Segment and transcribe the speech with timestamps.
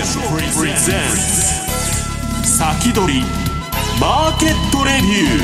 [0.00, 0.06] プ
[0.64, 1.00] レゼン
[2.42, 3.20] ツ先取り
[4.00, 5.42] マーケットレビュ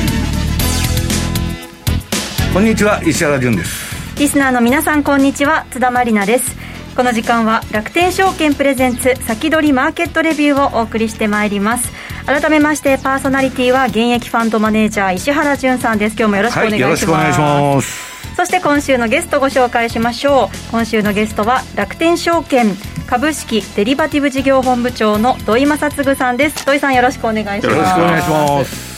[2.49, 3.95] ーこんにちは石原潤です。
[4.17, 5.67] リスナーの皆さんこんにちは。
[5.69, 6.55] 津田まりなです。
[6.95, 11.91] この時間は楽天証券プレゼンツ先取りマーケットレビューをお送りしてまいります。
[12.25, 16.15] 改めましてパーソナリティは現役ファンドマネージャー石原潤さんです。
[16.17, 18.35] 今日もよろしくお願いします、はい、よろしくお願いします。
[18.35, 20.71] そして今週のゲストご紹介しましょう。
[20.71, 22.75] 今週のゲストは楽天証券
[23.07, 26.65] 株式デリバティブ事業本部長の土井正嗣さんです。
[26.65, 27.67] 土井さんよろしくお願いします。
[27.67, 28.97] よろしくお願いします。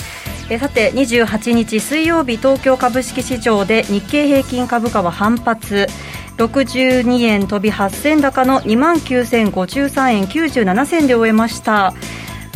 [0.49, 5.87] えさて28日水曜日東京株式市場で日経平均株価は反発。
[6.37, 11.93] 62円飛び8銭高の2万9053円97銭で終えました。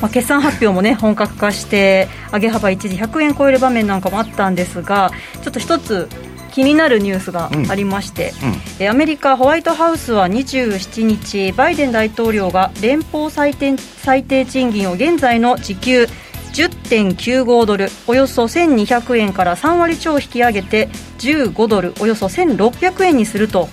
[0.01, 6.09] まあ、決算発表もね本格化して上げ幅一時100円超える場面なんかもあったんですがちょっと一つ
[6.53, 8.31] 気になるニュースがありまして、
[8.79, 8.85] うん。
[8.85, 16.07] うん、アメリカホワイトハウスは27日バイデン大統領が連邦最低最低賃金を現在の時給
[16.53, 23.67] 10.95ドルおよそ1200円から3割超引き上げて15ドルおよそ1600円にすると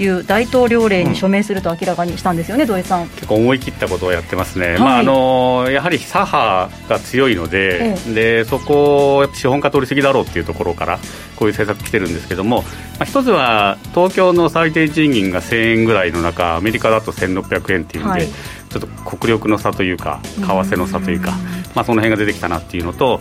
[0.00, 3.08] いう大統領令に署名すると明らかにしたんですよね、うん、土井さん。
[3.08, 10.98] 結構思い切ったことをやってますね、はい、まあ、あのやはり左派が強いのでええ、でそこを資本家取りすぎだろうっていうところから
[11.36, 12.68] こういう政策来てるんですけども、ま
[13.00, 18.28] あ、一つは東京の最低賃金が1000円ぐらいの中アメリカだと1600円っていうんで、はい。
[18.70, 21.32] ちょっと国力の差というか、為替の差というか、
[21.74, 23.20] まあ、その辺が出てきたなっていうのと、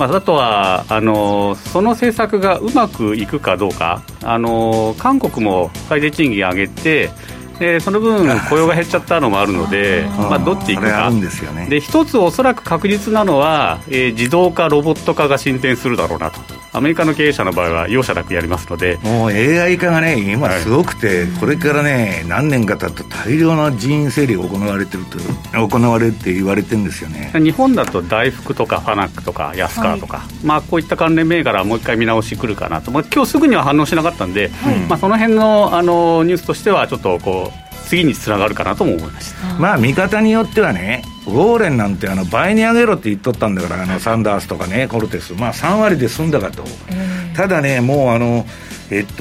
[0.00, 7.10] まあ、あとはあのその政策がうまくいくかどうか、あの韓国も最低賃金上げて、
[7.60, 11.12] でその分、 雇用が減っちゃったのもあるので、まあ、どっち行くか、
[11.68, 16.40] で、一つおそらく確実なのは、えー、自動化、ロボット化が進展するだろうなと、
[16.72, 18.98] アメリカの経営者の場合は容赦なくやりますので。
[19.02, 25.18] もう AI 化がね、今、すごくて、はい、これからね、何年か経って大量な人員整理が行われてると
[25.52, 27.30] 行われるって言われてるんですよね。
[27.34, 37.49] 日本だと大福とかファナックとか安川とか、はい、まあ、こういった関連銘柄、もう一回見直しくるかなと、まあ今日すぐには反応しなかったんで、はい、まあ、その辺のあのニュースとしては、ちょっとこう。
[37.90, 39.58] 次につながるかなとも思いました。
[39.58, 45.34] まあ見方によってはねウォーレンなんてあの倍に上げろって言っとったんだからあのサンダースとかねコルテス。
[45.34, 48.46] まあ3割で済んだかと、えー、ただねもうあの
[48.92, 49.14] えっと、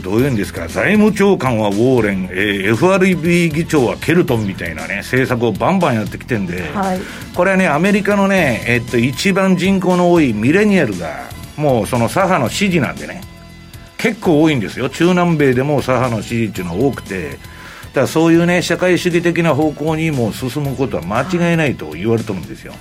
[0.00, 7.00] どういうんですか、財務長官はウォーレン、えー、FRB 議長はケルトンみたいなね、政策をバンバンやってきてんで、はい、
[7.34, 13.22] これはね、アメリカのね、えっと、一番人口の多いミレニアルが、もうその左派の支持なんでね、
[13.96, 17.38] 結構多いんですよ、中南米でも左派の支持っていうのは多くて、
[17.94, 22.74] だからそういうね、社会主義的な方向にも進むことは間違いないと言われてるんですよ。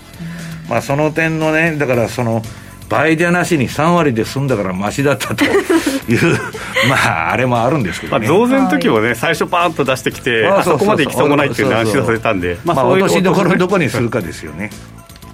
[0.67, 2.41] まあ、その点のね、だからその、
[2.89, 6.39] 倍じゃなしに3割で済んだからましだったという
[6.89, 14.71] まあ、あれもあるんですけど、ね、まあ、増税の時もね、最初、パーンと出してきて、あそこまで行きそうもないっていうの安心させたんで、まあ、落としどころどこにするかですよね。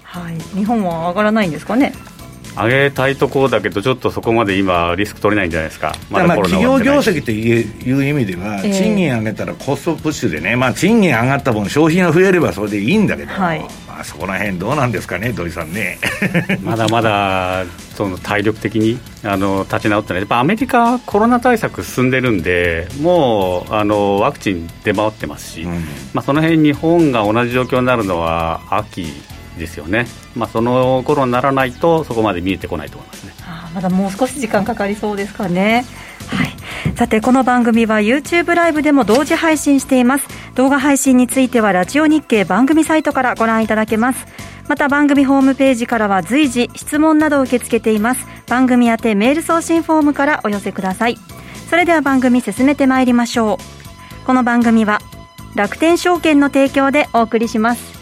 [0.04, 1.94] はい、日本は上がらないんですかね。
[2.64, 16.00] 上げたいところだけど、ちょっとそこまで今、リスク取れないんじゃないですか、ままあ企業業績という意味では、賃金上げたらコストプッシュでね、まあ、賃金上がった分、消費が増えればそれでいいんだけど、はい、まあ、そこら辺どうなんですかね、土井さんね。
[16.64, 17.66] まだまだ
[17.96, 25.72] その体力的にあの立ち直ってない、やっぱアメリカ、コロナ対策進んでるんで、もうあのワクチン出回ってますし、うん、
[26.14, 29.06] まあ、その辺日本が同じ状況になるのは秋
[29.60, 33.34] ですよね、まあ、その頃にならないとそこまで見えてこないと思いますね。
[33.46, 35.86] あまだもう少し時間かかりそうですかね。
[36.28, 40.28] はい、さてこの番組は YouTube ライブでも同時配信しています。
[40.56, 44.26] 動画配信についてはラジオ日経番組サイトからご覧いただけます。
[44.68, 48.26] また番組ホームページからは随時質問などを受け付けています。
[48.48, 51.18] 番組宛てメール送信フォームからお寄せください。
[51.70, 54.26] それでは番組進めてまいりましょう。
[54.26, 55.00] この番組は
[55.56, 57.99] 楽天証券の提供でお送りします。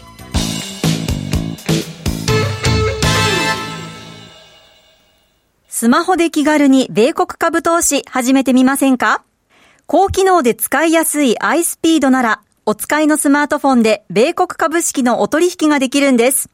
[5.80, 9.22] スマホで気軽に米国株投資始めてみませんか？
[9.86, 16.50] 高機能で使いやすい iSpeed なら、お使いのスマートフォンで米国株式のお取引ができるんです。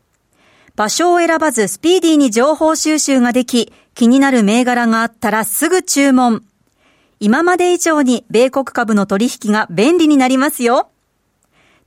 [0.76, 6.44] 場所を選ばずスピーディーに情報収集ができ、気になる銘柄があったらすぐ注文。
[7.18, 10.90] 今まで以上に米国株の取引が便利になりますよ。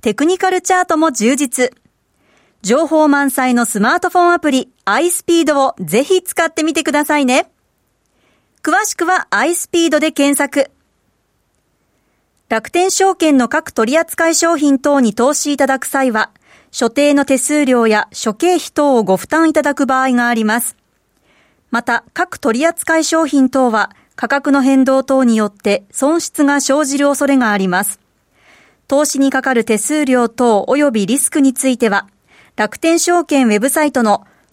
[0.01, 1.71] テクニカルチャートも充実。
[2.63, 7.51] 情報満載のスマートフォンアプリ iSpeed をぜひ使ってみてくださいね。
[8.63, 10.71] 詳しくは iSpeed で検索。
[12.47, 16.31] 楽天証券の各取扱商品等に投資いただく際は、
[16.71, 20.77] 所定の手数料や諸経費等をご負担いただく場合があります。
[21.69, 27.99] また、各取扱商品等は価格の変動等によって損失が生じる恐れがあります。
[28.87, 32.07] 投資にかかる手数料等及びリスクについては、
[32.55, 34.25] 楽天証券ウェブサイトの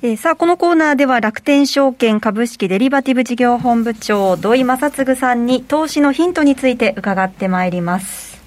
[0.00, 8.38] えー、さあ、このコーナーでは楽天証券株式デリバティブ事業本部長、土井正嗣さんに投資のヒントについて伺ってまいります。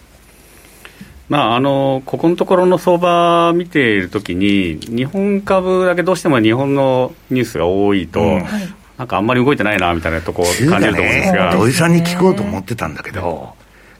[1.27, 8.43] まあ、あのここのところの相場見ているときに、日本株だけどうしても日本のニュースが多いと、うん、
[8.97, 13.55] なんかあんまり動いてないなみたいなとこ感じると思うんですが、ね、土井さんに聞こうと思ってたんだけど、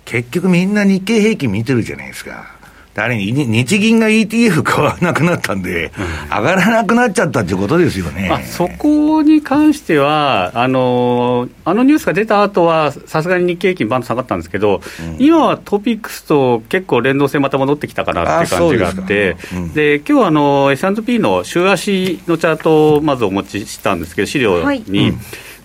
[0.06, 2.60] 結局みんな日経平均見てるじゃないですか。
[2.95, 8.43] あれ、日銀が ETF 買わなくなったんで、うん、上がらなくなっちゃったっていうことですよね。
[8.45, 19.38] そこに関しては、あのあのニュースが出た後は、さすがに日経平均、バンと下がったんですけど、うん、今はトピックスと結構連動性また戻ってきたかなっていう感じがあって、
[19.73, 24.65] で、うん、今日あの S&P の週足のチャートをまずお持ちしたんですけど、資料に。
[24.65, 24.83] はい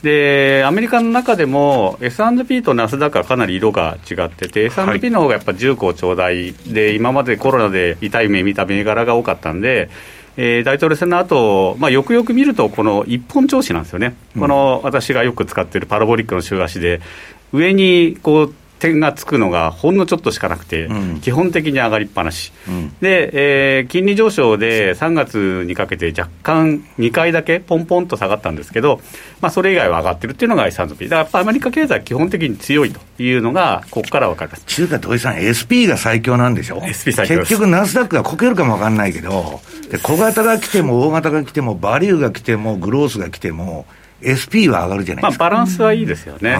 [0.06, 9.91] でアメリカの中でも S&P とナスダックはかなり色が違ってて、S&P の方がやっぱ10個ちょうだいで、今までコロナで痛い目見た銘柄が多かったんで、
[10.37, 17.00] えー、大統領選の後、まあよくよく見ると、この一本調子なんですよね、うん、この私がよく使っているパラボリックの週足で、
[17.52, 18.55] 上にこう
[18.87, 29.00] 点がつくのがほんのちょっとしかなくて、うん、基本的に上がりっぱなし、うん、で、えー、金利上昇で3月にかけて若干2回だけポンポンと下がったんですけど、
[29.41, 34.65] まあ、それ以外は上がってるっていうのが S&P だからやっぱアメリカ経済は基本的に強いというのがここから分かります。
[34.67, 39.61] 中華土井さん SP が最強なんでしょ？SP 最強結局ナスダックがこけるかも分かんないけど
[39.91, 43.87] で小型が来ても大型が来てもバリューが来てもグロースが来ても
[44.24, 46.56] SP は上がるじゃないですか、まあ、バランスはいいですよね、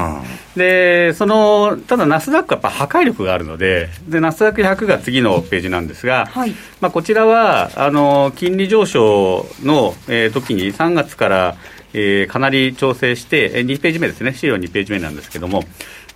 [0.55, 11.57] うん、でそのただ、ナスダックはやっぱ破壊力があるので、でナスダック100が次のページなんですが、はい、まあ、こちらはあの金利上昇の、えー、時に3月から、
[11.93, 15.65] えー、かなり調整して、2ページ目ですね、資料2ページ目なんですけども、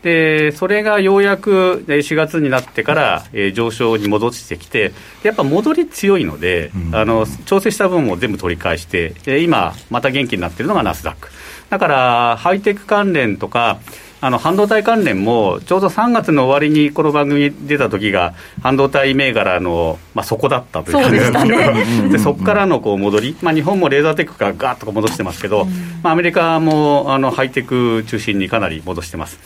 [0.03, 4.93] でそれがようやく4月になってから、えー、上昇に戻してきて、
[5.23, 11.29] やっぱ戻り強いので、うん、あの調整した分も全部取り返して、今、また元気になっているのがナスダック。
[11.69, 13.79] だからハイテク関連とか
[14.23, 25.65] あの半導体関連もちょうど3月の終わりにこの番組に出た時が半導体銘柄の、まあ、底だったという感じですねでそこからのこう戻り、まあ、日本もレーザーテックからガーッと戻してますけど、
[26.03, 29.39] まあ、アメリカもあのハイテク中心にかなり戻してます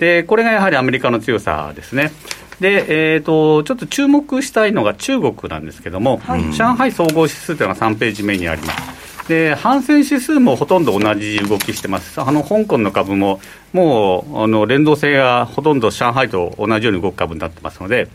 [0.00, 2.10] でこれがやはりアメリカの強さですね。
[2.58, 9.28] で、えーと、ちょっと注目したいのが中国なんですけども、はい、上海総合指数というのが3ページ目にあります。
[9.28, 12.20] で、反戦指数もほとんど同じ動きしてます。
[12.20, 13.40] あの、香港の株も、
[13.72, 18.08] もう、あの、連動性がほとんど上海と同じように動く株になってますので、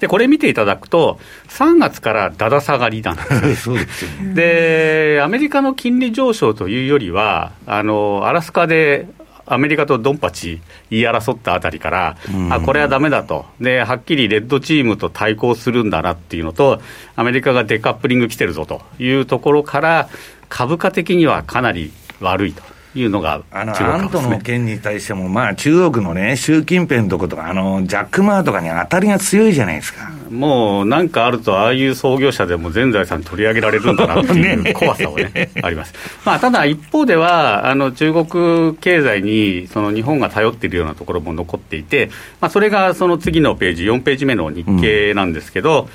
[0.00, 3.70] で、これ見ていただくと、3月からだだ下がりなんです。
[4.34, 9.06] でで、アメリカの金利上昇というよりは、あの、アラスカで
[9.50, 12.16] アメリカとドンパチ言い争ったあたりから、
[12.50, 16.80] あこれはだめだとで、はっきりレッドチームと対抗するんだなっていうのと、
[17.16, 20.08] アメリカがデカップリング来てるぞというところから、
[20.48, 22.62] 株価的にはかなり悪いと。
[22.94, 30.10] いうのがあの、アントの件に対しても、まあ、中国のね、習近平のとことか、あの、ジャック・マーとかに当たりが強いじゃないですか。
[30.28, 35.94] もう、なんかあると、ああいう創業者でも全財産取り上げられるんだなっていう 怖さをね、あります。
[36.24, 45.88] まあ、ただ一方では、あの、中国経済に、その日本が頼っているようなところも残っていて、まあ、それがその次のページ、4ページ目の日経なんですけど、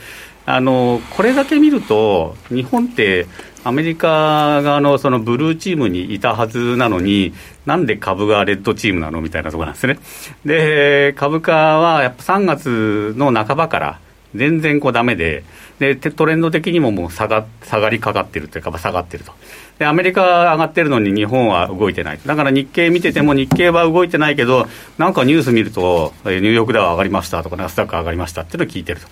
[0.48, 3.28] うん、あの、これだけ見ると、日本って、
[3.66, 7.34] アメリカ側のそのブルーチームにいたはずなのに、
[7.66, 9.98] なんで株がレッドチームなのみたいなところなんですね。
[10.46, 14.00] で、株価はやっぱ3月の半ばから
[14.36, 15.44] 全然こうダメで、
[15.80, 19.34] で、トレンド的にももう下が下がりかかってるというか、下がってると。
[19.80, 22.20] で、アメリカ上がってるのに日本は動いてない。
[22.24, 24.68] だから日経見てても日経は動いてないけど、
[25.00, 29.08] なんかニュース見ると、ニューヨークダウ上がりましたとか、ナスダック上がりましたっていうのを聞いてると。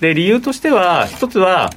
[0.00, 1.68] で、理由としては、一つは、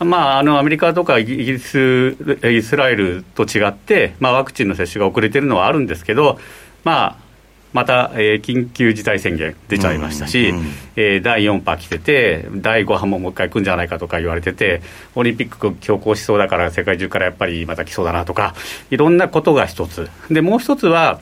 [0.00, 6.38] まあ、あのアメリカとかイギリス、イスラエルと違って、まあ、ワクチンの接種が遅れてるのはあるんですけど、
[6.84, 7.28] まあ、
[7.72, 10.64] また、えー、緊急事態宣言出ちゃいましたし、うんうん、
[10.96, 14.80] えー、第4波来てて、第5波ももう一回来るんじゃないかとか言われてて、
[15.14, 18.54] オリンピック強行しそうだから、世界中からやっぱりまた来そうだなとか、
[18.90, 21.20] いろんなことが一つ、でもう一つは、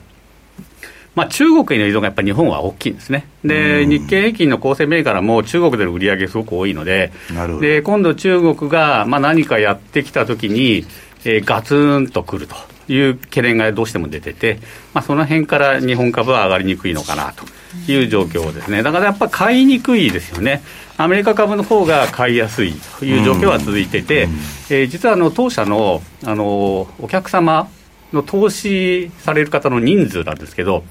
[1.17, 7.11] まあ、中国への依存がやっぱり日本は大きいんですね、で日経平均の構成銘柄も中国での売り上げすごく多いので、
[7.59, 10.85] で今度、中国がまあ何かやってきたときに、
[11.25, 12.55] えー、ガツンとくると
[12.87, 14.59] いう懸念がどうしても出てて、
[14.93, 17.45] まあ、その辺から日本株は上がりにくいのかなと
[17.91, 20.61] いう状況ですね、だからやっぱ買いにくいですよね、
[20.97, 27.69] アメリカ株の方が買いやすいという状況は続いてて、うん、えー、実はあの当社のあのお客様
[28.13, 30.83] の投資される方の人数なんですけど、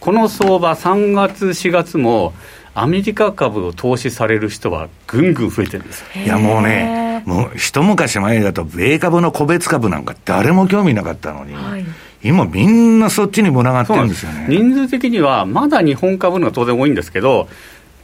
[0.00, 2.32] この相場、3月、4月も、
[2.74, 11.86] アメリカ株を投資される人はぐんぐん増えてるんですいやもうね、もう一昔前だと、米株の個別株なんか誰も興味なかったのに、はい、
[12.22, 14.46] 今、みんなそっちに群がってるんですよね。
[14.50, 17.48] 人数的には、まだ日本株のが当然多いんですけど、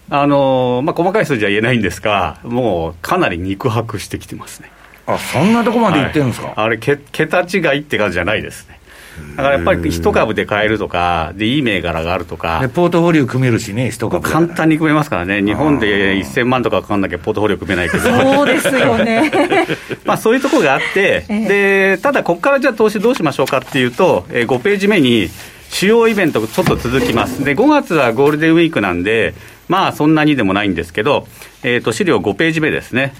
[0.09, 4.71] あのまあ、細かい数字は言えないんですが、もうかなり肉薄してきてますね。
[5.06, 8.80] あそんなとこまでいってるんですか、はい、あれけ、桁違いって感じじゃないですね。
[9.37, 14.28] だからやっぱり一株で買えるとか、でいい銘柄があるとか、ポートフォリオ組めるしね、一株。
[14.28, 19.30] 簡単に組めますからね、日本で1000万とかかかんなきゃポートフォリオ組めないけど、そうですよね。
[20.04, 25.28] まあそういうところがあって、でただ、ここからじゃあ、投資どうしましょうかっていうと、えー、5ページ目に、
[25.71, 29.35] 主要イベント、ちょっと続きます、で5月はゴールデンウィークなんで、
[29.68, 31.26] まあそんなにでもないんですけど、
[31.62, 33.14] えー、と資料5ページ目ですね。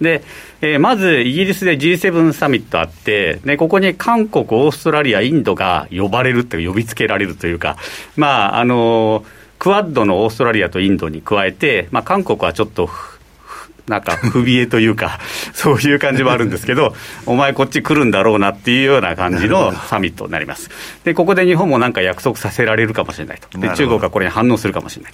[0.00, 0.22] で、
[0.60, 7.76] えー、まずイギリスで G7 サミットあって、で、ここに韓国、オーストラリア、インドが呼ばれるって呼びつけられるというか、
[8.16, 9.24] まあ、あの
[9.58, 12.88] クワッドのオーストラリアとインドに加えて、まあ、韓国はちょっと
[13.88, 15.20] なんか不冷えというか、
[15.54, 20.70] そういう感じもあるんですけど、お前こっち来るんだろうなっていうような感じのサミットになります。
[21.04, 23.58] で、ここで日本もなんか約束させられるかもしれないと。
[23.58, 25.12] で、中国がこれに反応するかもしれない。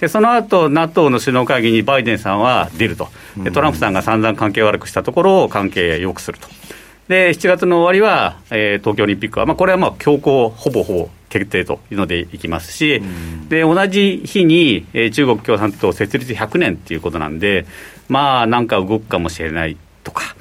[0.00, 3.08] で、その後、NATO の首脳会議にバイデンさんは出ると。
[3.38, 6.48] で、トランプさんが散々関係悪くしたところを関係良くすると。
[7.08, 17.66] で、7月の終わりは、えー、東京オリンピックは、まあ、これはまあ強行、ほぼほぼ決定というのでいきますし、うん、で同じ日に、えー、中国共産党設立100年っていうことなんで、
[18.10, 20.36] まあ、なんか動くかもしれないとか。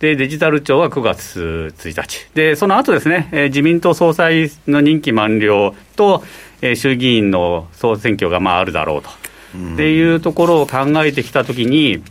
[0.00, 2.28] で、デジタル庁は9月1日。
[2.34, 6.22] で、その後ですね、えー、自民党総裁の任期満了と、
[6.60, 9.08] えー、衆議院の総選挙がまああるだろうと。
[9.74, 12.02] っていうところを考えてきたときに、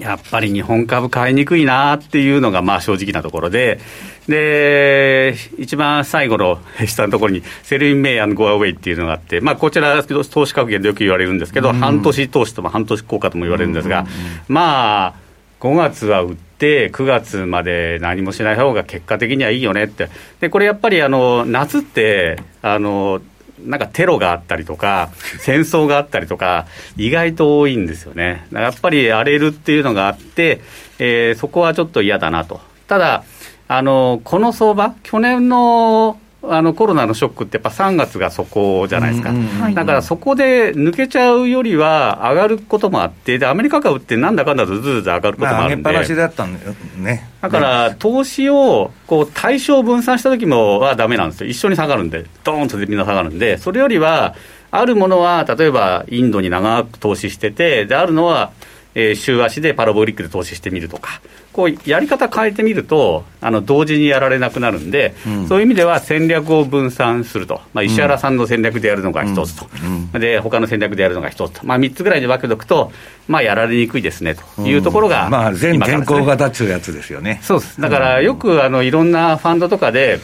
[0.00, 3.80] やっぱり日本株買いにくいなっていうのがまあ正直なところで、
[4.28, 14.06] で、一番最後の下のところに、 Sell in May and go away っていうのがあって、まあこちら、投資格言でよく言われるんですけど、半年投資とも半年効果とも言われるんですが、
[14.48, 15.14] まあ、
[15.60, 20.10] 5月は売って、9月まで何もしない方が結果的にはいいよねって。
[20.40, 23.20] で、これやっぱりあの、夏って、あの、
[23.64, 25.10] なんかテロがあったりとか、
[25.40, 28.46] 戦争があったりとか、意外と多いんですよね。
[28.52, 30.60] やっぱり荒れるっていうのがあって、
[30.98, 32.60] えー、そこはちょっと嫌だなと。
[32.86, 33.24] ただ、
[33.68, 39.32] あの、この相場、去年のあのコロナのショックってやっぱ3月がそこじゃないですか、
[39.74, 47.28] だからそこで抜けちゃうよりは上がることもあって、でアメリカ株ってなんだかんだとずずず上がることもあるんで、まあ、上げっぱなしだったんだよね。
[47.40, 54.34] だから、投資をこう対象分散した時もはだめなんですよ、一緒に下がるんで、ドーンとみんな下がるんで、それよりは、
[54.70, 58.52] あるものは例えばインドに長く投資してて、であるのは
[58.94, 61.20] えー、週足でパラボリックで投資してみるとか、
[61.58, 70.10] こうやり方変えてみると、あの同時にやられなくなるんで、うん、そういう意味では戦略を分散すると、まあ、石原さんの戦略でやるのが一つと、うん。
[70.14, 72.92] うん、で他の戦略でやるのが一つと、まあ、3つぐらいで分けておくと、
[73.26, 77.40] まあ、やられにくいですねというところが、まあ、全健康型っていうやつですよね。
[77.42, 77.80] そうです。
[77.80, 80.20] だからよくあのいろんなファンドとかで、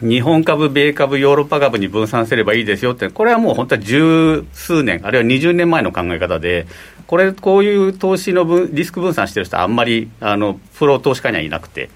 [0.00, 6.66] 日本株、米株、ヨーロッパ株に分散すればいいですよって、これはもう本当は十数年、あるいは20年前の考え方で、
[7.06, 11.90] これ、こういう投資の分リスク分散してる人はあんまりあのプロ投資家にはいなくて、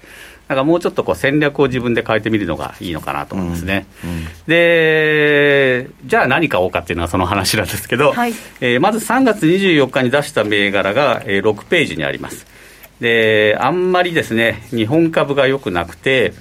[0.47, 3.85] だからもうちょっとこう戦略を自分で変えてみるのがいいのかなと思いますね。
[4.03, 12.47] うんうん、で、じゃあ何買おうかっていうのはその話なんですけど、はい、えー、まず3月24日に出した銘柄が、えー、6ページにあります。
[12.99, 16.33] で、あんまりですね、日本株が良くなくて、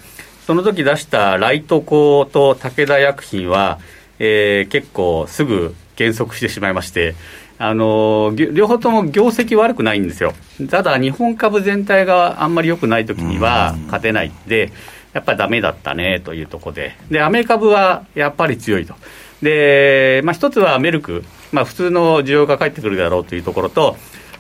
[0.49, 3.79] その時出したライトコと武田薬品は、
[4.19, 7.17] えー、結構すぐ減速してしまいまして、
[7.59, 10.33] あの両方とも業績悪くないんですよ、
[10.71, 14.73] ただ日本株全体があんまり良くない時には勝てないんで、
[15.13, 18.95] やっぱりだめだったねというところで、でアメリカ株はやっぱり強いと、
[19.43, 23.99] でまあ、一つはメルク、まあ、普通の需要が返ってくるだろうというところと、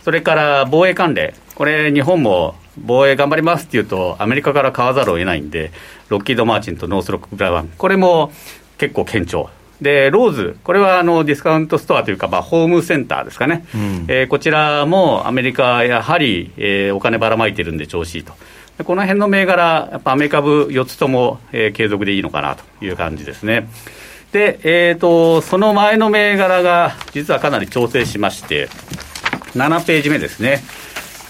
[0.09, 5.71] それから防衛関連、これ、日本も防衛頑張りますっていうと、アメリカから買わざるを得ないんで、
[6.09, 8.33] ロッキード・マーチンとノースロップ・グラマン、これも
[8.79, 9.51] 結構堅調。
[9.83, 18.33] で、ローズ、これはあのディスカウントストアというか、まあ、ホームセンターですかね、うん、えー、こちらもアメリカ、やはり、えー、お金ばらまいてるんで調子いいと。
[18.85, 23.69] この辺の銘柄、やっぱアメリカ株4つとも、えー、継続でいいのかなという感じですね。
[24.33, 28.71] で、えーと、その前の銘柄が実はかなり調整しまして、
[29.55, 30.63] 7ページ目ですね。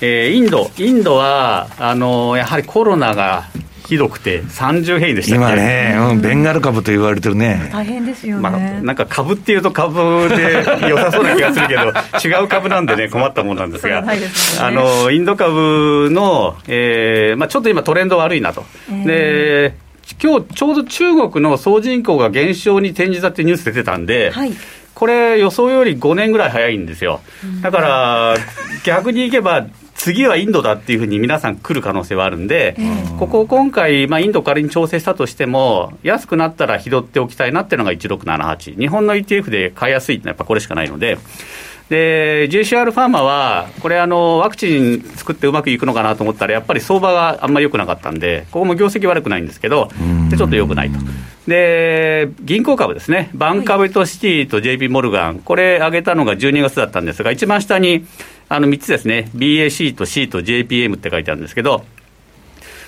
[0.01, 3.45] えー、インド、インドは、あのやはりコロナが
[3.89, 7.71] ひどくて、30変異でした今ね、うん、ベンガル株と言われてるね。
[7.73, 8.43] 大変ですよね。
[8.43, 10.53] まあ、なんか株っていうと株で
[10.89, 11.83] 良さそうな気がするけど、
[12.23, 14.21] 違う株なんでね、困ったもんなんですが、ね、
[14.61, 18.65] あの、インド株の、えー、まあちょっと今トレンド悪いなと。
[18.91, 19.75] えー、で、
[20.23, 24.53] 今日ちょうど中国の総人口が減少に転じたってニュース出てたんで、はい
[24.99, 27.21] これ、予想より5年ぐらい早いんですよ。
[27.63, 28.37] だから、
[28.83, 29.65] 逆にいけば、
[29.95, 32.77] 次はインドだっていうふうに皆さん来る可能性はあるんで、
[33.17, 41.17] ここを今回、まあ、インド仮に調整したとしても、安くなったら拾っておきたいなっていうのが1678、日本の ETF で買いやすいってのはやっぱこれしかないので、
[41.89, 49.89] で JCR ファーマは、これあの、ワクチン作ってうまくいくのかなと思ったら、やっぱり相場があんまり良くなかったんで、ここも業績悪くないんですけど、
[50.31, 50.99] でちょっと良くないと。
[51.47, 58.05] で、銀行株ですね、バンカブとシティと JP モルガン、これ上げたのが12月だったんですが、一番下に
[58.51, 61.85] あの3つですね、BAC と C と JPM って書いてあるんですけど、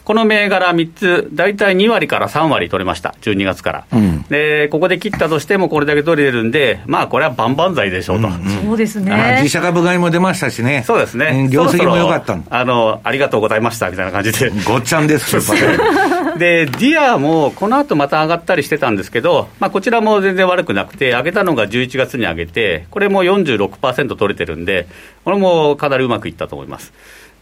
[0.04, 9.38] この銘柄3つ、大体2割から3割取れました、12月から、うん、で、ここで切ったとしても、これだけ取れるんで、まあ、これは万々歳でしょうと、うんうん、そうですね。
[9.38, 15.36] 自社株買いも出ましたしね、そうですね、業績も良かったあのありがとうございましたみたいな感じで、ごっちゃんです
[16.38, 24.86] で、ディアもこの後また上がったりしてたんですけど、まあ、こちらも全然悪くなくて、上げたのが11月に上げて、これも46%取れてるんで、
[25.24, 26.92] これもかなりうまくいったと思います。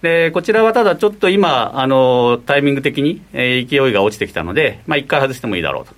[0.03, 5.93] でこちらはただちょっと今、あのタイミング的に、えー、勢いが落ちてきたので、まあ、1回外してもいいだろうと。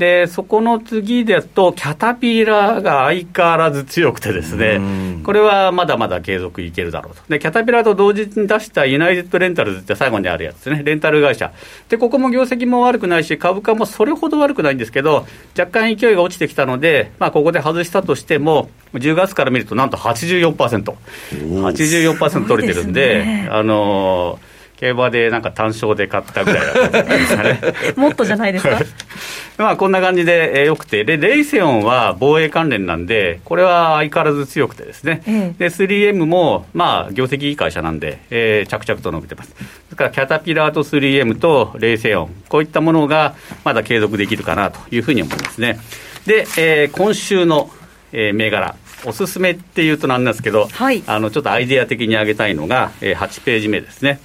[0.00, 4.80] で、そこの次ですと、キャタピラーが相変わらず強くてですね、
[5.24, 7.22] これはまだまだ継続いけるだろうと。
[7.28, 11.52] で、キャタピラーと同時に出したユナイテッドレンタルズって最後にあるやつですね、レンタル会社。
[11.90, 15.26] で、ここも業績も悪くないし、株価もそれほど悪くないんですけど、
[15.58, 20.94] 若干勢いが落ちてきたので、まあ、ここで外したとしても、10月から見るとなんと84%、
[21.30, 24.49] 84%取れてるんで、ね、あのー
[24.80, 27.60] 競馬でなんか単勝で買ったぐらいだったんですかね。
[27.96, 28.80] もっとじゃないですか？
[29.58, 39.50] まあこんな感じで、えー、よくて、で、レイセオンは防衛関連なんで、これは相変わらず強くてですね、えで、3M も、まあ、業績いい会社なんで、えー、着々と伸びてます。
[39.50, 39.56] で
[39.90, 45.78] すから、キャタピラーと 3M とレイセオン、こういったものがまだ継続できるかなというふうに思いますね。
[46.26, 47.70] で、えー、今週の、
[48.14, 54.20] えー、銘柄、おすすめっていうとなんですけど、はい、あのちょっとアイデア的に挙げたいのが、えー、8ページ目ですね。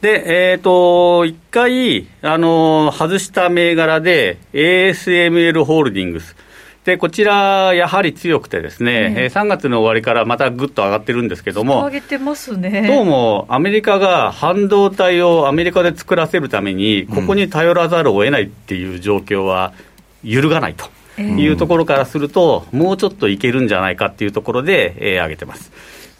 [0.00, 6.36] で、えっ、ー、と、一回、あの外した銘柄で、ASML ホールディングス。
[6.84, 12.86] で、こちら、やはり強くてですね、えー、3月の終わりからまたぐっと上がってるんですけども、上げてますね。
[12.86, 19.72] どうも、アメリカが半導体をアメリカで作らせるために、ここに頼らざるを得ないっていう状況は
[20.22, 25.72] 揺るがないというところからすると、もうちょっといけるんじゃないかっていうところで、えー、上げてます。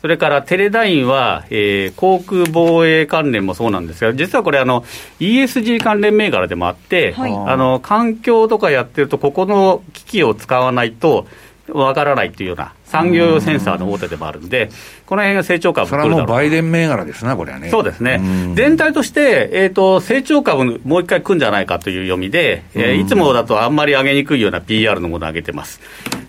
[0.06, 4.84] それからテレダインは、えー、航空防衛関連もそうなんですが、実はこれあの、
[5.18, 11.26] ESG 関連銘柄でもあって、はい、あの環境とかやってると、ここの機器を使わないと、
[11.72, 14.70] わからないっていうような産業用センサーの大手でもあるんで、
[15.06, 17.68] この辺が成長株それはもうバイデン銘柄ですね、これはね。
[17.70, 18.20] そうですね。
[18.54, 25.80] 全体として、えっ、ー、と、成長株もう一回来るんじゃないかという読みで、えー、いつもだとあんまり上げにくいような PR のものを上げてます。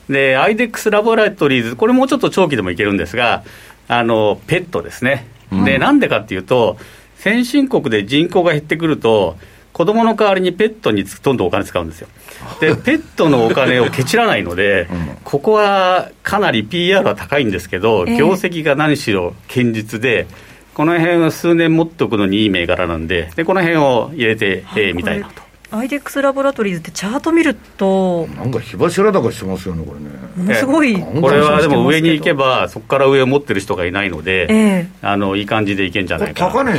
[0.09, 3.43] で、アイデックスラボラトリーズ、これもうちょっと長期でもいけるんですが、
[3.87, 5.27] あのペットですね、
[5.65, 6.77] でなんでかっていうと、
[7.15, 9.37] 先進国で人口が減ってくると、
[9.73, 12.07] 子供の代わりにペットにどんどんお金使うんですよ。
[12.59, 14.87] で、ペットのお金をけちらないので、
[15.23, 20.25] ここはかなり PR は高いんですけど、業績が何しろ堅実で、
[20.73, 25.46] この辺は数年持っておくのにいい銘柄なんで、でこの辺を入れて、えー、みたいなと。
[25.69, 30.09] アイデックスラボラトリーズってチャート見るとなんか火柱高してますよねこれね。
[30.35, 36.73] ものすごいこれはでも上に行けばそこから上を持ってる人がいないので、えー、あのいい感じでいけんじゃないか高値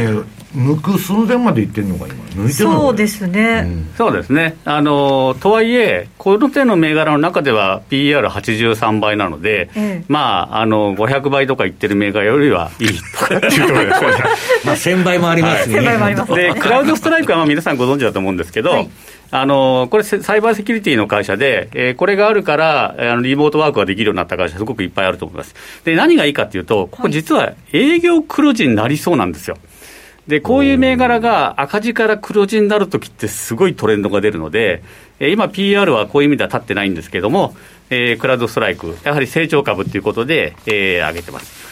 [0.57, 4.57] 抜く寸前までいってんのか今抜いてるそうですね、うん、そうですね。
[4.65, 14.01] あのとはいえこの手の銘柄の中では PR83 倍なので、えー、まああの500倍とかいってる銘柄よりはいいとかっていうところです
[14.65, 18.91] まあ1000倍もありますね、はい、でクラウドストライクはまあ皆さんご存知だと思うんですけど、はい。
[19.31, 25.55] あのこれ、サイバーセキュリティの会社で、えー、これがあるから、あのリモートワークができるようになった会社、すごくいっぱいあると思います。
[25.85, 29.59] で、何がいいかっていうと、ここ実は営業黒字になりそうなんですよ。
[30.29, 34.83] で、こういう銘柄が赤字から黒字になるときってすごいトレンドが出るので、
[35.19, 37.57] えー、今 PR はこういう意味では立ってないんですけども、
[37.89, 41.69] えー、クラウドストライク、やはり成長株ということで、えー、上げてます。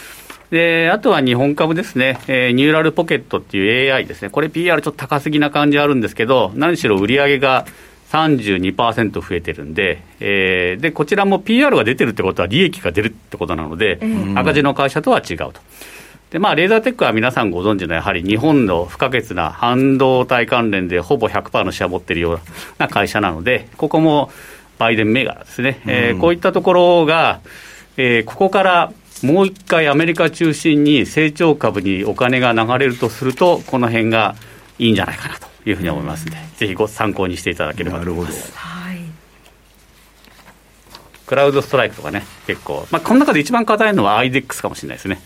[0.51, 7.67] で、あとは日本株ですね、えー、ニューラルポケットっていう AI ですね、これ PR ちょっと高すぎな感じあるんですけど、何しろ売り上げが
[8.11, 14.01] 32%増えてるんで、えー、でこちらも PR が出てるってことは利益が出るってことなので、
[14.35, 15.55] 赤字の会社とは違うと。
[16.31, 22.41] でまあ、レーザーテックは皆さんご存知のやはり日本の不可欠な半導体関連でほぼ100%のシェアを持っているよう
[22.79, 24.31] な会社なので、ここも
[24.79, 27.41] バイデン銘柄ですね、うん、えー、こういったところが、
[27.97, 34.35] えー、ここからもう一回アメリカ中心に成長株にお金が流れるとすると、この辺が
[34.81, 38.53] いいんじゃないかなというふうに思いますので、うん、ぜひご参考にしていただければと思います。
[41.27, 45.21] クラウドストライクとかね、結構、まあ、この中で一番硬いのは IDEX かもしれないですね。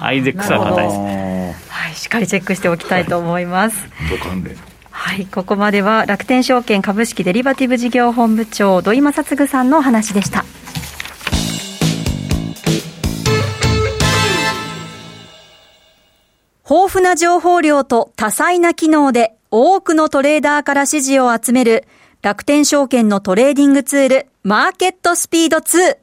[0.00, 1.56] IDEX は硬いですね。
[1.68, 3.76] はい、しっかりチェックしておきたいと思います。
[3.78, 4.56] はい
[4.90, 10.44] はい、ここまでは楽天証券株式デリバティブ事業本部長土井正嗣さんのお話でした。
[16.68, 21.86] 豊富な情報量と多彩な機能で多くのトレーダーから支持を集める
[22.22, 25.96] 楽天証券のトレーディングツールマーケットスピード2。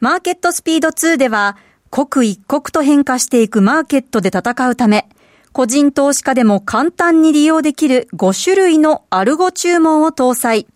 [0.00, 1.58] マーケットスピード2では
[1.94, 5.08] 刻一刻と変化していくマーケットで戦うため
[5.52, 10.66] 個人投資家でも簡単に利用できる5種類のアルゴ注文を搭載。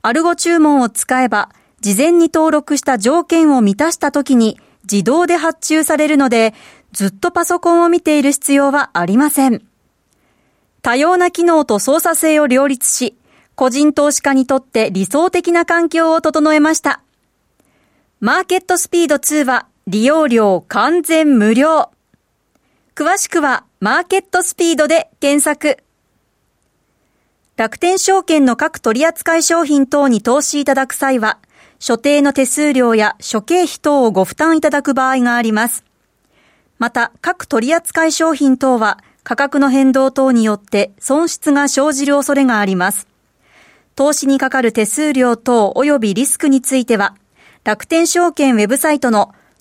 [0.00, 1.50] アルゴ注文を使えば、
[1.82, 4.58] 事前に登録した条件を満たした時に
[4.90, 6.54] 自動で発注されるので、
[6.92, 9.60] ずっとパソコンを見ている必要はありません。
[10.80, 13.14] 多様な機能と操作性を両立し、
[13.54, 17.02] 個人投資家にとって理想的な環境を整えました。
[18.20, 21.92] マーケットスピード2は利用料完全無料。
[22.96, 25.78] 詳しくは、マーケットスピードで検索。
[27.56, 31.38] 楽天証券の各取扱い商品等に投資いただく際は、
[31.78, 35.84] 所定の手数料や諸経費等をご負担いただく場合があります。
[36.80, 43.06] また、各取扱い商品等は、価格の変動等によって損失が生じる恐れがあります。
[43.94, 47.14] 投資にかかる手数料等及びリスクについては、
[47.62, 49.32] 楽天証券ウェブサイトの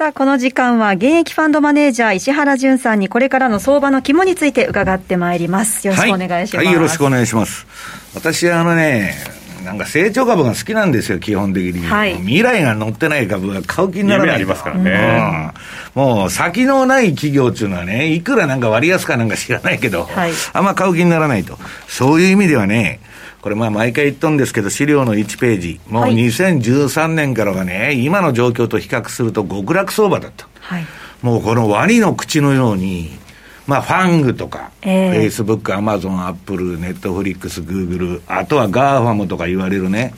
[0.00, 5.86] さあ、この時間は現役ファンドマネージャー石原淳さんにこれからの相場の肝について伺ってまいります。
[5.86, 6.56] よろしくお願いします。
[6.56, 7.66] はい、はい、よろしくお願いします。
[8.14, 9.14] 私はあのね、
[9.62, 11.86] なんか成長株が好きなんですよ、基本的に。
[11.86, 14.34] はい、未来が乗ってない株が買う気にならない。
[14.36, 15.52] ありますからね、
[15.94, 16.02] うん。
[16.02, 21.58] もう先のない企業っていうのはね、いくらなんか割安かなんか知らないけど、はい、あんま買う気にならないと。
[21.88, 23.00] そういう意味ではね、
[23.42, 30.46] これまあ毎回言ったんですけど、資料の1ページ、もう2013年からがね、今の状況と比較すると極楽相場だった。
[30.60, 30.86] はい、
[31.22, 33.18] もうこのワニの口のように、
[33.66, 40.12] まあ、ファングとか、フェイスブック、アマゾン、アップル、ネットフリックス、グーグル、あとはガーファムとか言われるね、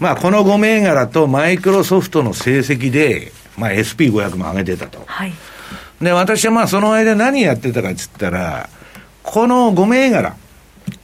[0.00, 5.02] まあ、この5銘柄とマイクロソフトの成績で、まあ、SP500 も上げてたと。
[5.06, 5.32] はい、
[6.00, 8.68] で、私はまあ、その間何やってたかっつったら、
[9.22, 10.36] この5銘柄、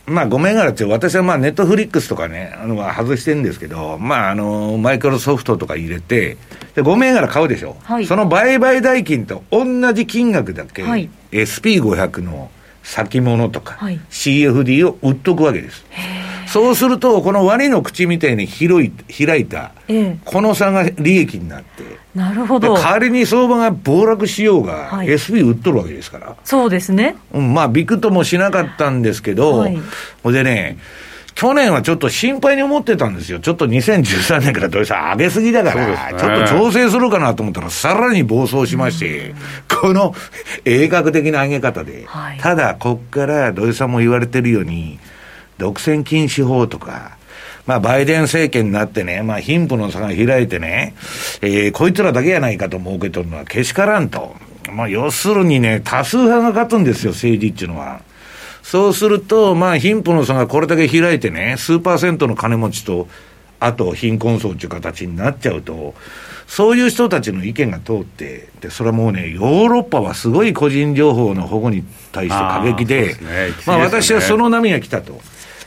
[0.07, 6.37] まあ、5銘柄って、私はまあ、ネットフリックスとかね、あの、外してるんですけど、まあ、あの、マイクロソフトとか入れて、
[6.75, 7.77] で、5銘柄買うでしょ。
[7.85, 12.51] はい、その売買代金と同じ金額だけ、はい、SP500 の
[12.83, 15.85] 先物とか、はい、CFD を売っとくわけです。
[16.53, 18.93] そうすると、このワニの口みたいに広い
[19.27, 19.73] 開いた、
[20.27, 21.83] この差が利益になって、
[22.15, 22.75] なるほど。
[22.75, 29.79] 仮に相場が暴落しようが、はい、SB 売っとるわけですから、そうですね、うん、まあ、びくともしなかったんですけど、はい、
[30.23, 30.77] ほんでね、
[31.35, 33.41] 去年はちょっと心配に思ってたんですよ。
[33.41, 39.35] ちょっと2013年から土井さん上げすぎだから、ね、ちょっと調整するかなと思ったら、さらに暴走しまして、
[39.81, 40.15] この
[40.67, 44.99] 鋭角的な上げ方で、はい、ただ、こっから土井さんも言われてるように、
[45.59, 47.17] 独占禁止法とか、
[47.67, 50.95] まあ、バイデン政権になってね、まあ、貧富の差が開いてね、
[51.41, 54.35] えー、こいつらだけやないかと儲けとるのはけしからんと。
[54.73, 58.01] まあ、要するにね、多数派が勝つんですよ、政治っていうのは。
[58.63, 63.09] そうすると、まあ、貧富の差がこれだけ開いてね、数パーセントの金持ちと、
[63.61, 65.95] あと貧困層っていう形になっちゃうと、
[66.47, 75.21] そういう人たちの意見が通って、で、それはもうね、ヨーロッパはすごい個人情報の保護に対して過激で、あね、まあ、私はその波が来たと。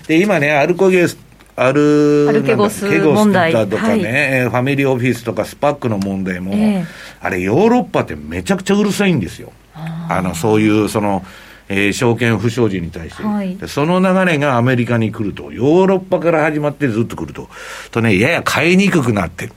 [0.08, 1.18] で、今ね、アルコゲス、
[1.56, 3.54] アル、アルケゴス問題。
[3.54, 6.86] だとかね、はい、ファミリーオフィスとかスパックの問題も、えー、
[7.22, 9.52] あれ、ヨーロッパってめちゃくちゃうるさいんですよ。
[9.74, 11.26] あの、そういう、その、
[11.68, 17.50] えー、証券不祥事に対して、はい、その流れがアメリカに来ると、ヨーロッパから始まってずっと来ると、
[17.92, 19.48] とね、やや買いにくくなって。
[19.48, 19.54] る。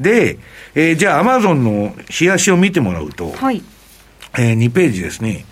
[0.00, 0.38] で、
[0.74, 3.62] えー、じゃあ、アマゾンの冷やしを見てもらうと、はい、
[4.38, 5.44] えー、2ページですね。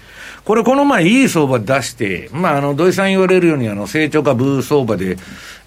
[0.44, 5.16] これ、この前、いい相場出して、まあ、あの、土井さん言われるように、あの、成長株相場で、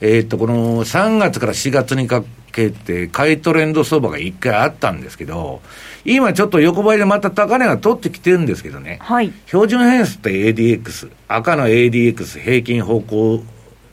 [0.01, 5.61] えー、っと、この3月から4月にかけて、買いトレンド相場が1回あったんですけど、
[6.03, 8.99] 今ちょっと横ばいでまた高値が取ってきてるんですけどね。
[9.01, 9.33] はい。
[9.47, 13.43] 標準偏差って ADX、赤の ADX 平均方向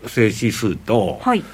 [0.07, 1.45] 性指数と、はい。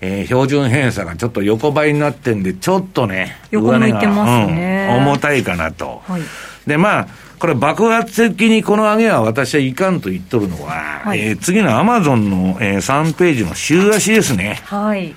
[0.00, 6.02] えー、標準偏差がちょっと横ばいになってんで、ちょっとね、横向いてますね、うん、重たいかなと。
[6.06, 6.22] はい。
[6.66, 14.60] で、まあ、これ爆発的にこの上げは私はいかんと言っとるのは、はい、えー、次のアマゾンの、えー、3ページの週足ですね。
[14.64, 15.14] はい。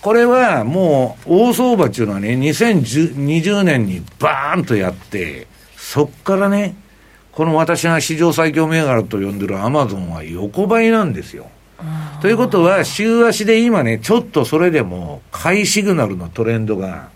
[0.00, 6.76] これはもう大相場っていうのはね、2020年にバーンとやって、そっからね、
[7.32, 11.50] この私が史上最強銘柄と呼んでるアマゾンは横ばいなんですよ。
[12.20, 17.10] ということは、週足で今ね、ちょっとそれでも買いシグナルのトレンドが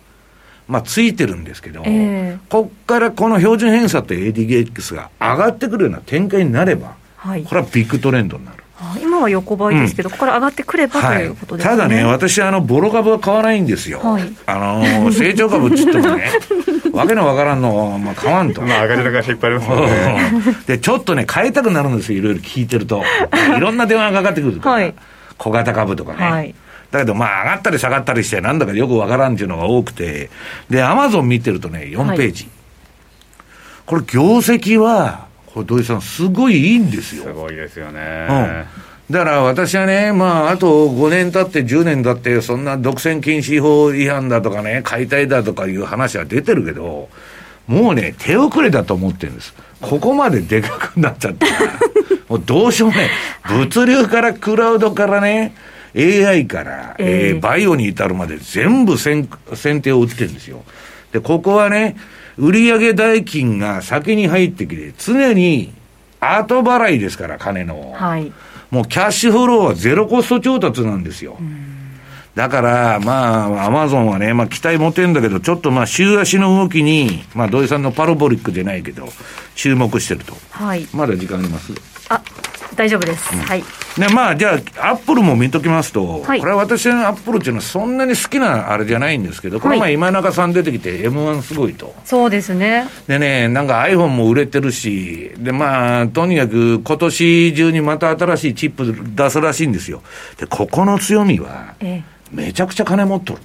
[0.73, 8.65] まあ、ついてるんですけど、えー、こっからこの標準偏差と ADX が上がってくるような展開になれば、はい、これはビッグトレンドになる。
[9.01, 16.33] 今は横ばいですけど、うん、ここから上がってくれば、ということですね、ただね、私、あのボロ株は買わないんですよ、はい、あの成長株っつってもね、
[16.93, 18.63] わけのわからんの、まあ、買わんと。
[18.63, 20.33] まあ、上がり高いっぱいありますもんね。
[20.67, 23.05] で、ちょっとね、買いたくなるんですよ、いろいろ聞いてると。
[23.57, 24.95] いろんな電話がかかってくるから、はい、
[25.39, 26.19] 小型株とかね。
[26.19, 26.55] はい
[26.93, 30.31] だけど、まあ、上がったり下がったりして、なんだかよくわからんっていうのが多くて、
[30.69, 32.45] で、アマゾン見てるとね、4ページ。
[32.45, 32.53] はい、
[33.87, 37.25] これ、業績は、これ、土井さん、すごいいいんですよ。
[37.25, 38.27] すごいですよね。
[38.31, 38.65] うん。
[39.11, 47.09] だから私はね、まあ、あと5年経って、10年経って、そんな独占禁止法違反だとかね、解体だとかいう話は出てるけど、
[47.67, 49.55] もうね、手遅れだと思ってるんです。
[49.81, 51.73] ここまででかくなっちゃったから、
[52.29, 53.11] もうどうしようもない。
[53.49, 55.55] 物流からクラウドからね、
[55.97, 60.65] AI から、えー、バイオに至るまで全部先先手を打ってるんですよ。
[61.13, 61.97] で、ここはね、
[62.39, 65.73] 売上代金が先に入ってきて、常に
[66.21, 67.93] 後払いですから、金の。
[67.93, 68.33] はい。
[68.71, 71.37] もうキャッシュフローはゼロコスト調達なんですよ。
[72.35, 79.07] だから、まあ、アマゾンはね、まあ、期待持てんだけど、ちょっとまあ、週足の動きに、まあ、土井さんのパロボリックじゃないけど、
[79.55, 80.35] 注目してると。
[80.51, 80.87] はい。
[80.95, 81.75] まだ時間あります？
[82.09, 82.23] あ、
[82.77, 83.35] 大丈夫です。
[83.35, 83.65] うん、はい。
[83.99, 91.95] で、まあ、じゃあ、アップルも見ときますと、はい、これは私のアップルっていうのはそんなに好きなあれじゃないんですけど、この前今中さん出てきて M1 すごいと。
[92.05, 92.89] そうですね。
[93.07, 100.03] でね、なんか iPhone も売れてるし、で、まあ、とにかく今年中にまた新しいチップ出すらしいんですよ。
[100.39, 101.75] で、ここの強みは、
[102.31, 103.41] めちゃくちゃ金持っとる。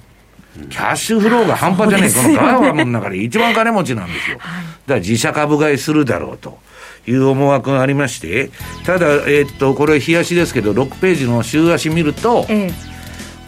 [0.70, 4.38] キャッシュフローが半端じゃねえ、このガーファムの中で一番金持ちなんですよ。
[4.38, 4.50] だか
[4.86, 6.58] ら自社株買いするだろうと。
[7.08, 8.50] いう思惑がありまして、
[8.84, 12.88] ただ、えー、っと、これ、冷やしですけど、6ページの週足見ると、ええ、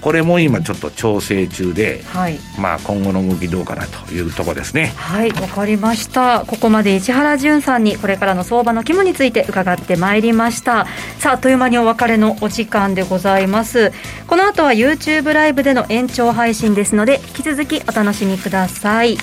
[0.00, 4.92] これも今ちょっと調整中で、はい、まあ今後の動きどうかなというところですね。
[4.96, 6.44] はいわかりました。
[6.46, 10.86] ここまで市原淳さんにこれからの相場の肝について伺ってまいりました。
[11.18, 13.92] さああっという間にお別れのお時間でございます。
[14.26, 19.18] この後は YouTube ライブでの延長配信ですので引き続きお楽しみください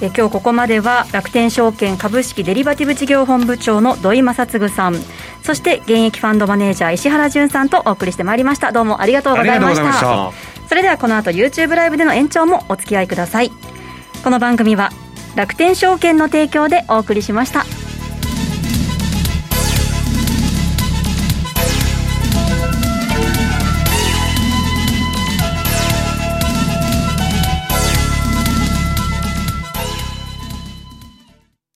[0.00, 4.96] え今日ここまでは楽天証券株式デリバティブ事業本部長の土井正嗣さん。
[5.42, 8.72] そして現役ファンドマネージャー石原淳さんとお送りしてまいりました。
[8.72, 10.32] どうもありがとうございました。
[10.68, 13.50] それではこの後 YouTube ライブでの延長もお付き合いください。
[14.24, 14.90] この番組は
[15.36, 17.66] 楽天証券の提供でお送りしました